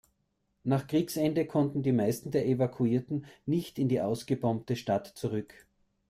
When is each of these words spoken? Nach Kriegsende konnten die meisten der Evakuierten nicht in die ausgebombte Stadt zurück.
Nach 0.63 0.87
Kriegsende 0.87 1.45
konnten 1.45 1.83
die 1.83 1.91
meisten 1.91 2.31
der 2.31 2.47
Evakuierten 2.47 3.27
nicht 3.45 3.77
in 3.77 3.87
die 3.87 4.01
ausgebombte 4.01 4.75
Stadt 4.75 5.05
zurück. 5.05 5.67